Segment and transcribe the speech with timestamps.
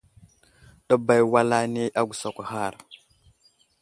[0.87, 2.73] Ɗəbay wal ane agusakw ghar.